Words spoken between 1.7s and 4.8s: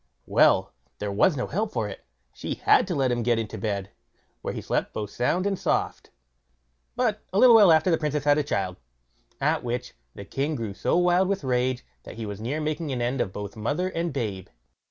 for it; she had to let him get into bed, where he